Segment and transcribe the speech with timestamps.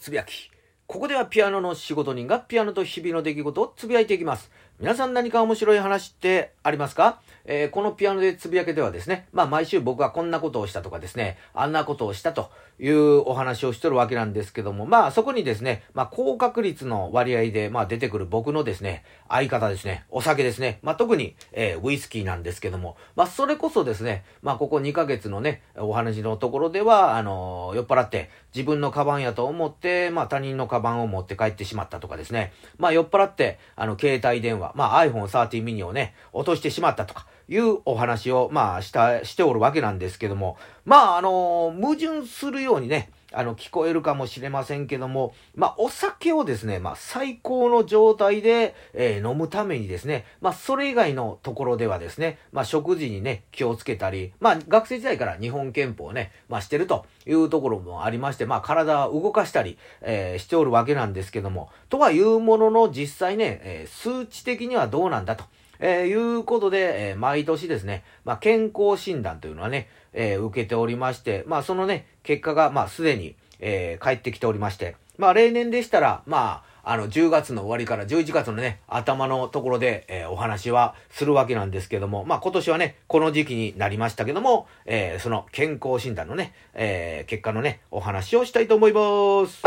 [0.00, 0.50] つぶやき。
[0.86, 4.50] ここではピアノの仕事人がピアノと日々の出来事をつぶやいていきます。
[4.80, 7.20] 皆さん何か面白い話ってありますか？
[7.44, 65.44] えー、このピアノでつぶやけではですね、まあ毎週僕はこんなことをしたとかですね、あんなことをしたというお話をしとるわけなんですけども、まあそこにですね、まあ高確率の割合で、まあ出てくる僕のですね、相方ですね、お酒ですね、まあ特に、えー、ウイスキーなんですけども、まあそれこそですね、まあここ2ヶ月のね、お話のところでは、あのー、酔っ払って自分のカバンやと思って、まあ他人のカバンを持って帰ってしまったとかですね、まあ酔っ払って、あの携帯電話、まあ iPhone 13 mini をね、落としてしまったとか、いうお話を、まあ、した、しておるわけなんですけども、まあ、あの矛盾するようにね、あの、聞こえるかもしれませんけども、まあ、お酒をですね、まあ、最高の状態で、えー、飲むためにですね、まあ、それ以外のところではですね、まあ、食事にね、気をつけたり、まあ、学生時代から日本憲法をね、まあ、してるというところもありまして、まあ、体を動かしたり、えー、しておるわけなんですけども、とはいうものの、実際ね、えー、数値的にはどうなんだと。
[65.80, 89.62] えー、いうことで、えー、毎年ですね、まあ、健康診断というのはね、えー、受けておりまして、まあ、そのね、結果が、まあ、すでに、えー、返ってきておりまして、まあ、例年でしたら、まあ、あの、10月の終わりから11月のね、頭のところで、えー、お話はするわけなんですけども、まあ、今年はね、この時期になりましたけども、えー、その健康診断のね、えー、結果のね、お話をしたいと思います。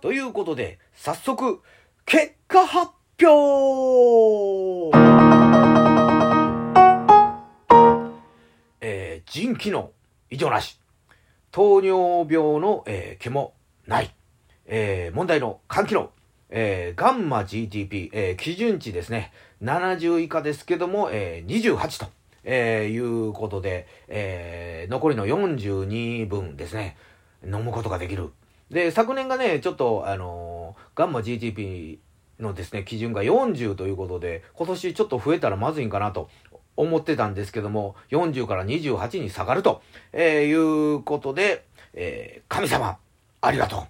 [0.00, 1.60] ということで、早速、
[2.06, 4.94] 結果発表
[8.82, 9.90] えー、腎機能
[10.30, 10.78] 異常なし。
[11.50, 13.54] 糖尿病の、えー、毛も
[13.86, 14.14] ない。
[14.66, 16.10] えー、問題の肝機能。
[16.50, 19.32] えー、ガンマ GTP、えー、基準値ですね。
[19.62, 22.06] 70以下ですけども、えー、28と、
[22.44, 26.98] え、いうことで、え、残りの42分ですね。
[27.42, 28.30] 飲むことができる。
[28.70, 30.53] で、昨年がね、ちょっと、あの、
[30.94, 31.98] ガンマ GTP
[32.40, 36.28] のですね、基準が40ということで、今年ちょっと増えたらまずいんかなと
[36.76, 42.98] 思ってたんですけども、40から28に下がると、えー、いうことで、えー、神様、
[43.40, 43.80] ありがとう。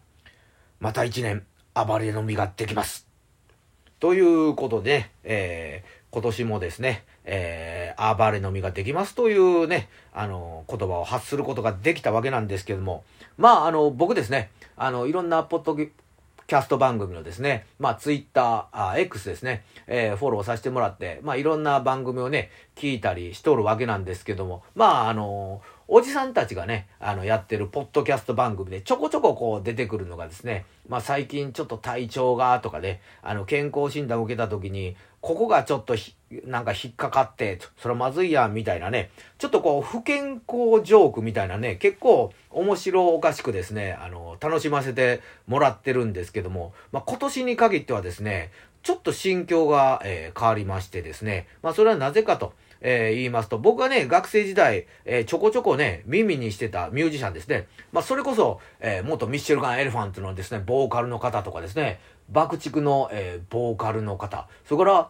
[0.80, 1.44] また一年、
[1.74, 3.06] 暴れの実ができます。
[4.00, 13.04] ということで、えー、今年もですね、えー、暴れの実ができますというね、あの、言葉を発することができたわけなんですけども、
[13.38, 15.74] まあ、あの、僕ですね、あの、いろんなポッド
[16.54, 35.94] キャスト番組のですね、まあ、ツイッター、あ、X ですね、えー、フォローさせてもらって、まあ、いろんな番組をね、聞いたりしとるわけなんですけども、まあ、あのー、おじさんたちがね、あの、やってるポッドキャスト番組でちょこちょここう出てくるのがですね、まあ最近ちょっと体調がとかね、あの、健康診断を受けた時に、ここがちょっと
[36.44, 48.52] なんか引っかかって、それまずいやんみたいなね、ちょっとこう不健康ジョークみたいなね、結構面白おかしくですね、あの、楽しませてもらってるんですけども、まあ今年に限ってはですね、
[48.82, 52.52] ちょっと心境が、えー、変わりましてですね、まあそれはなぜかと、
[52.86, 57.66] えー、言いますと、僕はね、学生時代、えー、ちょこちょこね、耳にしてたミュージシャンですね。
[57.92, 61.98] まあ、それこそ、えー、元ミッシェルガン・エレファントのですね、ボーカルの方とかですね、
[62.30, 65.08] 爆竹の、えー、ボーカルの方、それから、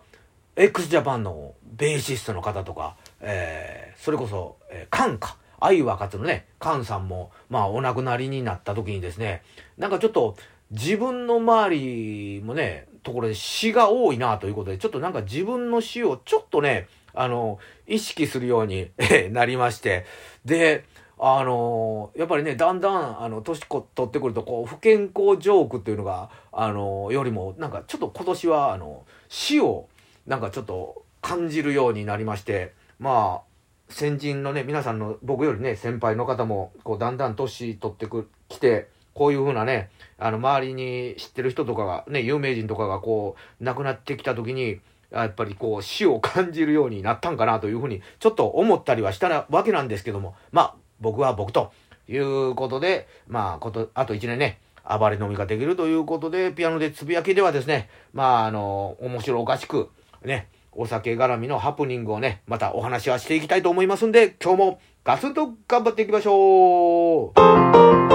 [0.57, 5.37] x ジャパンのベーシストの方とか、えー、それこそ、えー、カンか。
[5.61, 9.43] 愛は勝つのね、カンさんも、まあ、お亡くなりになった時にですね、
[9.79, 10.37] なんかちょっと、
[10.71, 18.91] 自分の周りもね、ところで死が多いなということで、ちょっとなんか自分の死をちょっとね、あの、意識するように
[19.31, 20.05] なりまして、
[20.45, 20.85] で、
[21.19, 29.89] あのやっぱりね、だんだん、あの、年取ってくると、こう、不健康ジョークっていうのが、あのよりも、なんかちょっと今年は、あの、死を、
[30.27, 51.73] なんかちょっと感じるようになりまして、まあ、先人のね、皆さんの、僕よりね、先輩の方も、こう、だんだん年取ってく、来て、こういうふうなね、あの、周りに知ってる人とかが、ね、有名人とかがこう、亡くなってきた時に、やっぱりこう死を感じるようになったんかなというふうにちょっと思ったりはしたわけなんですけども、まあ僕は僕と
[52.09, 59.91] いうことで、まあこと、あと1年ね、暴れ飲みができるということで、ピアノでつぶやきではですね、まああの、面白おかしく、
[60.25, 68.14] ね、お酒絡みのハプニングをね、またお話はしていきたいと思いますんで、今日もガツンと頑張っていきましょう。